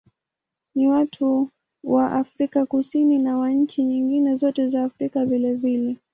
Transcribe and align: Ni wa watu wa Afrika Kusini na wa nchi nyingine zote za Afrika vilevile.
Ni 0.75 0.87
wa 0.87 0.95
watu 0.95 1.49
wa 1.83 2.11
Afrika 2.11 2.65
Kusini 2.65 3.17
na 3.19 3.37
wa 3.37 3.49
nchi 3.49 3.83
nyingine 3.83 4.35
zote 4.35 4.69
za 4.69 4.83
Afrika 4.83 5.25
vilevile. 5.25 5.95